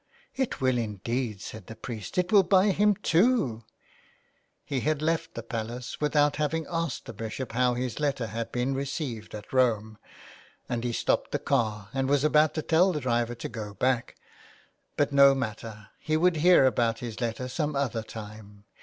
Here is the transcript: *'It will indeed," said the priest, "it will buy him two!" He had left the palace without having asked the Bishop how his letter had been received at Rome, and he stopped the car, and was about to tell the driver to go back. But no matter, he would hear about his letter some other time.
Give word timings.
*'It 0.35 0.59
will 0.59 0.79
indeed," 0.79 1.41
said 1.41 1.67
the 1.67 1.75
priest, 1.75 2.17
"it 2.17 2.31
will 2.31 2.41
buy 2.41 2.69
him 2.71 2.95
two!" 3.03 3.63
He 4.65 4.79
had 4.79 4.99
left 4.99 5.35
the 5.35 5.43
palace 5.43 6.01
without 6.01 6.37
having 6.37 6.65
asked 6.71 7.05
the 7.05 7.13
Bishop 7.13 7.51
how 7.51 7.75
his 7.75 7.99
letter 7.99 8.25
had 8.25 8.51
been 8.51 8.73
received 8.73 9.35
at 9.35 9.53
Rome, 9.53 9.99
and 10.67 10.83
he 10.83 10.91
stopped 10.91 11.31
the 11.31 11.37
car, 11.37 11.89
and 11.93 12.09
was 12.09 12.23
about 12.23 12.55
to 12.55 12.63
tell 12.63 12.91
the 12.91 12.99
driver 12.99 13.35
to 13.35 13.47
go 13.47 13.75
back. 13.75 14.15
But 14.97 15.11
no 15.11 15.35
matter, 15.35 15.89
he 15.99 16.17
would 16.17 16.37
hear 16.37 16.65
about 16.65 16.97
his 16.97 17.21
letter 17.21 17.47
some 17.47 17.75
other 17.75 18.01
time. 18.01 18.63